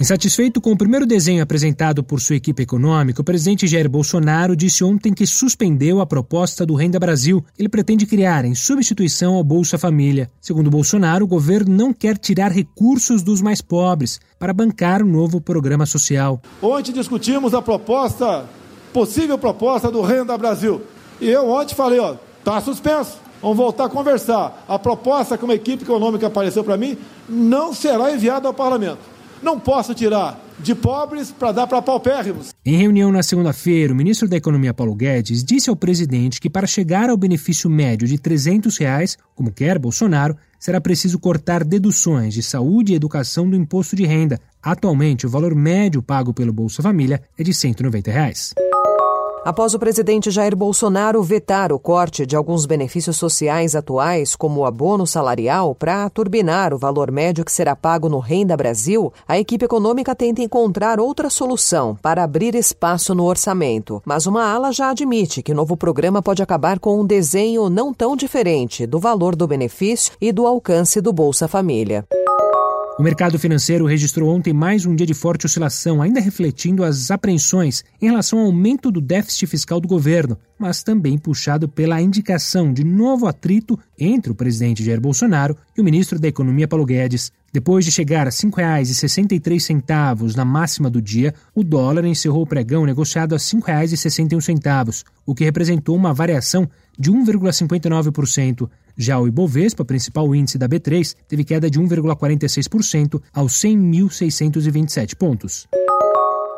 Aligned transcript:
Insatisfeito 0.00 0.62
com 0.62 0.72
o 0.72 0.78
primeiro 0.78 1.04
desenho 1.04 1.42
apresentado 1.42 2.02
por 2.02 2.22
sua 2.22 2.36
equipe 2.36 2.62
econômica, 2.62 3.20
o 3.20 3.24
presidente 3.24 3.66
Jair 3.66 3.86
Bolsonaro 3.86 4.56
disse 4.56 4.82
ontem 4.82 5.12
que 5.12 5.26
suspendeu 5.26 6.00
a 6.00 6.06
proposta 6.06 6.64
do 6.64 6.74
Renda 6.74 6.98
Brasil. 6.98 7.44
Ele 7.58 7.68
pretende 7.68 8.06
criar 8.06 8.46
em 8.46 8.54
substituição 8.54 9.34
ao 9.34 9.44
Bolsa 9.44 9.76
Família. 9.76 10.30
Segundo 10.40 10.70
Bolsonaro, 10.70 11.26
o 11.26 11.28
governo 11.28 11.76
não 11.76 11.92
quer 11.92 12.16
tirar 12.16 12.50
recursos 12.50 13.22
dos 13.22 13.42
mais 13.42 13.60
pobres 13.60 14.18
para 14.38 14.54
bancar 14.54 15.02
o 15.02 15.06
novo 15.06 15.38
programa 15.38 15.84
social. 15.84 16.40
Ontem 16.62 16.92
discutimos 16.92 17.52
a 17.52 17.60
proposta, 17.60 18.46
possível 18.94 19.36
proposta 19.36 19.90
do 19.90 20.00
Renda 20.00 20.38
Brasil. 20.38 20.80
E 21.20 21.28
eu 21.28 21.46
ontem 21.46 21.74
falei, 21.74 22.00
ó, 22.00 22.14
tá 22.42 22.58
suspenso. 22.62 23.18
Vamos 23.42 23.58
voltar 23.58 23.84
a 23.84 23.90
conversar. 23.90 24.64
A 24.66 24.78
proposta 24.78 25.36
que 25.36 25.44
uma 25.44 25.54
equipe 25.54 25.82
econômica 25.82 26.26
apareceu 26.26 26.64
para 26.64 26.78
mim 26.78 26.96
não 27.28 27.74
será 27.74 28.10
enviada 28.10 28.48
ao 28.48 28.54
parlamento. 28.54 29.19
Não 29.42 29.58
posso 29.58 29.94
tirar 29.94 30.38
de 30.58 30.74
pobres 30.74 31.30
para 31.32 31.52
dar 31.52 31.66
para 31.66 31.80
paupérrimos. 31.80 32.50
Em 32.64 32.76
reunião 32.76 33.10
na 33.10 33.22
segunda-feira, 33.22 33.92
o 33.92 33.96
ministro 33.96 34.28
da 34.28 34.36
Economia 34.36 34.74
Paulo 34.74 34.94
Guedes 34.94 35.42
disse 35.42 35.70
ao 35.70 35.76
presidente 35.76 36.40
que 36.40 36.50
para 36.50 36.66
chegar 36.66 37.08
ao 37.08 37.16
benefício 37.16 37.70
médio 37.70 38.06
de 38.06 38.18
300 38.18 38.76
reais, 38.76 39.16
como 39.34 39.50
quer 39.50 39.78
Bolsonaro, 39.78 40.36
será 40.58 40.78
preciso 40.80 41.18
cortar 41.18 41.64
deduções 41.64 42.34
de 42.34 42.42
saúde 42.42 42.92
e 42.92 42.96
educação 42.96 43.48
do 43.48 43.56
imposto 43.56 43.96
de 43.96 44.04
renda. 44.04 44.38
Atualmente, 44.62 45.26
o 45.26 45.30
valor 45.30 45.54
médio 45.54 46.02
pago 46.02 46.34
pelo 46.34 46.52
Bolsa 46.52 46.82
Família 46.82 47.22
é 47.38 47.42
de 47.42 47.54
190 47.54 48.10
reais. 48.10 48.52
Após 49.42 49.72
o 49.72 49.78
presidente 49.78 50.30
Jair 50.30 50.54
Bolsonaro 50.54 51.22
vetar 51.22 51.72
o 51.72 51.78
corte 51.78 52.26
de 52.26 52.36
alguns 52.36 52.66
benefícios 52.66 53.16
sociais 53.16 53.74
atuais, 53.74 54.36
como 54.36 54.60
o 54.60 54.66
abono 54.66 55.06
salarial, 55.06 55.74
para 55.74 56.10
turbinar 56.10 56.74
o 56.74 56.78
valor 56.78 57.10
médio 57.10 57.42
que 57.42 57.50
será 57.50 57.74
pago 57.74 58.06
no 58.06 58.18
Renda 58.18 58.54
Brasil, 58.54 59.10
a 59.26 59.38
equipe 59.38 59.64
econômica 59.64 60.14
tenta 60.14 60.42
encontrar 60.42 61.00
outra 61.00 61.30
solução 61.30 61.96
para 62.02 62.22
abrir 62.22 62.54
espaço 62.54 63.14
no 63.14 63.24
orçamento. 63.24 64.02
Mas 64.04 64.26
uma 64.26 64.44
ala 64.44 64.72
já 64.72 64.90
admite 64.90 65.42
que 65.42 65.52
o 65.52 65.56
novo 65.56 65.74
programa 65.74 66.20
pode 66.20 66.42
acabar 66.42 66.78
com 66.78 67.00
um 67.00 67.06
desenho 67.06 67.70
não 67.70 67.94
tão 67.94 68.14
diferente 68.14 68.86
do 68.86 68.98
valor 68.98 69.34
do 69.34 69.46
benefício 69.46 70.12
e 70.20 70.32
do 70.32 70.46
alcance 70.46 71.00
do 71.00 71.14
Bolsa 71.14 71.48
Família. 71.48 72.04
O 73.00 73.02
mercado 73.02 73.38
financeiro 73.38 73.86
registrou 73.86 74.28
ontem 74.28 74.52
mais 74.52 74.84
um 74.84 74.94
dia 74.94 75.06
de 75.06 75.14
forte 75.14 75.46
oscilação, 75.46 76.02
ainda 76.02 76.20
refletindo 76.20 76.84
as 76.84 77.10
apreensões 77.10 77.82
em 77.98 78.04
relação 78.04 78.38
ao 78.38 78.44
aumento 78.44 78.90
do 78.90 79.00
déficit 79.00 79.46
fiscal 79.46 79.80
do 79.80 79.88
governo, 79.88 80.36
mas 80.58 80.82
também 80.82 81.16
puxado 81.16 81.66
pela 81.66 82.02
indicação 82.02 82.70
de 82.70 82.84
novo 82.84 83.26
atrito 83.26 83.78
entre 83.98 84.30
o 84.30 84.34
presidente 84.34 84.84
Jair 84.84 85.00
Bolsonaro 85.00 85.56
e 85.74 85.80
o 85.80 85.84
ministro 85.84 86.18
da 86.18 86.28
Economia 86.28 86.68
Paulo 86.68 86.84
Guedes. 86.84 87.32
Depois 87.52 87.84
de 87.84 87.90
chegar 87.90 88.28
a 88.28 88.30
R$ 88.30 88.36
5,63 88.36 90.36
na 90.36 90.44
máxima 90.44 90.88
do 90.88 91.02
dia, 91.02 91.34
o 91.52 91.64
dólar 91.64 92.04
encerrou 92.04 92.42
o 92.42 92.46
pregão 92.46 92.86
negociado 92.86 93.34
a 93.34 93.38
R$ 93.38 93.42
5,61, 93.42 95.02
o 95.26 95.34
que 95.34 95.42
representou 95.42 95.96
uma 95.96 96.14
variação 96.14 96.70
de 96.96 97.10
1,59%. 97.10 98.70
Já 98.96 99.18
o 99.18 99.26
Ibovespa, 99.26 99.84
principal 99.84 100.32
índice 100.34 100.58
da 100.58 100.68
B3, 100.68 101.16
teve 101.26 101.42
queda 101.42 101.68
de 101.68 101.80
1,46% 101.80 103.20
aos 103.32 103.54
100.627 103.54 105.16
pontos. 105.16 105.66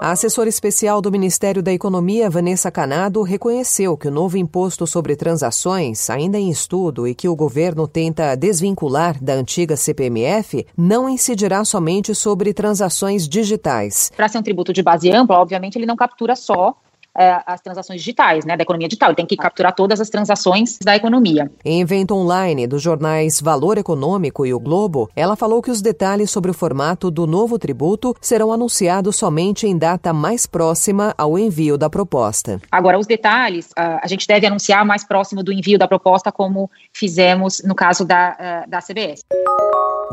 A 0.05 0.11
assessora 0.11 0.48
especial 0.48 1.00
do 1.00 1.12
Ministério 1.12 1.62
da 1.62 1.72
Economia, 1.72 2.28
Vanessa 2.28 2.72
Canado, 2.72 3.22
reconheceu 3.22 3.97
que 3.97 4.08
o 4.08 4.11
novo 4.11 4.36
imposto 4.36 4.84
sobre 4.84 5.14
transações, 5.14 6.11
ainda 6.11 6.36
em 6.36 6.50
estudo 6.50 7.06
e 7.06 7.14
que 7.14 7.28
o 7.28 7.36
governo 7.36 7.86
tenta 7.86 8.34
desvincular 8.34 9.23
da 9.23 9.35
antiga 9.35 9.77
CPMF, 9.77 10.67
não 10.77 11.08
incidirá 11.08 11.64
somente 11.64 12.17
sobre 12.17 12.52
transações 12.52 13.29
digitais. 13.29 14.11
Para 14.17 14.29
ser 14.29 14.39
um 14.39 14.42
tributo 14.42 14.73
de 14.73 14.83
base 14.83 15.08
ampla, 15.08 15.39
obviamente, 15.39 15.79
ele 15.79 15.86
não 15.86 15.95
captura 15.95 16.34
só 16.34 16.74
é, 17.17 17.42
as 17.46 17.61
transações 17.61 18.00
digitais, 18.00 18.45
né, 18.45 18.56
da 18.56 18.62
economia 18.62 18.89
digital. 18.89 19.11
Ele 19.11 19.17
tem 19.17 19.27
que 19.27 19.36
capturar 19.36 19.74
todas 19.74 20.00
as 20.00 20.08
transações 20.08 20.78
da 20.83 20.96
economia. 20.96 21.50
Em 21.64 21.80
evento 21.80 22.14
online 22.14 22.67
dos 22.67 22.83
jornais 22.83 23.40
Valor 23.40 23.78
Econômico 23.78 24.46
e 24.46 24.55
o 24.55 24.61
Globo, 24.61 25.11
ela 25.14 25.36
falou 25.36 25.62
que 25.62 25.70
os 25.70 25.83
detalhes 25.83 26.30
sobre 26.30 26.51
o 26.51 26.55
formato 26.55 27.11
do 27.11 27.27
novo 27.27 27.58
tributo 27.58 28.14
serão 28.20 28.52
anunciados 28.52 29.17
somente 29.17 29.67
em 29.67 29.77
data 29.77 30.12
mais 30.12 30.46
próxima 30.46 31.14
ao 31.18 31.39
envio 31.39 31.77
da 31.77 31.90
proposta. 31.90 32.61
Agora, 32.70 32.98
os 32.98 33.06
detalhes 33.06 33.70
a 33.77 34.06
gente 34.06 34.27
deve 34.27 34.46
anunciar 34.46 34.84
mais 34.84 35.05
próximo 35.05 35.42
do 35.42 35.52
envio 35.52 35.78
da 35.78 35.89
proposta, 35.89 36.30
como 36.30 36.70
fizemos 36.95 37.62
no 37.64 37.74
caso 37.74 38.05
da, 38.05 38.64
da 38.67 38.80
CBS. 38.80 39.22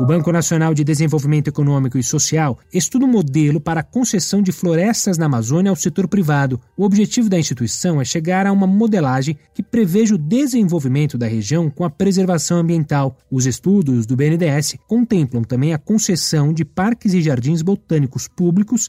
O 0.00 0.06
Banco 0.06 0.32
Nacional 0.32 0.72
de 0.72 0.82
Desenvolvimento 0.82 1.48
Econômico 1.48 1.98
e 1.98 2.02
Social 2.02 2.58
estuda 2.72 3.04
um 3.04 3.08
modelo 3.08 3.60
para 3.60 3.80
a 3.80 3.84
concessão 3.84 4.40
de 4.40 4.50
florestas 4.50 5.18
na 5.18 5.26
Amazônia 5.26 5.68
ao 5.68 5.76
setor 5.76 6.08
privado. 6.08 6.58
O 6.74 6.86
objetivo 6.86 7.28
da 7.28 7.38
instituição 7.38 8.00
é 8.00 8.04
chegar 8.06 8.46
a 8.46 8.52
uma 8.52 8.66
modelagem 8.66 9.36
que 9.52 9.62
preveja 9.62 10.14
o 10.14 10.18
desenvolvimento 10.18 11.18
da 11.18 11.26
região 11.26 11.68
com 11.68 11.84
a 11.84 11.90
preservação 11.90 12.56
ambiental. 12.56 13.14
Os 13.30 13.44
estudos 13.44 14.06
do 14.06 14.16
BNDES 14.16 14.78
contemplam 14.88 15.44
também 15.44 15.74
a 15.74 15.78
concessão 15.78 16.50
de 16.50 16.64
parques 16.64 17.12
e 17.12 17.20
jardins 17.20 17.60
botânicos 17.60 18.26
públicos 18.26 18.88